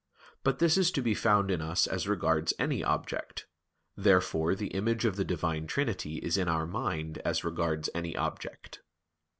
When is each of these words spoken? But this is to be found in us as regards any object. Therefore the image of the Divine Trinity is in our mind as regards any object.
But 0.43 0.57
this 0.57 0.79
is 0.79 0.89
to 0.93 1.01
be 1.03 1.13
found 1.13 1.51
in 1.51 1.61
us 1.61 1.85
as 1.85 2.07
regards 2.07 2.55
any 2.57 2.83
object. 2.83 3.45
Therefore 3.95 4.55
the 4.55 4.69
image 4.73 5.05
of 5.05 5.15
the 5.15 5.23
Divine 5.23 5.67
Trinity 5.67 6.15
is 6.17 6.39
in 6.39 6.47
our 6.47 6.65
mind 6.65 7.19
as 7.19 7.43
regards 7.43 7.87
any 7.93 8.15
object. 8.17 8.81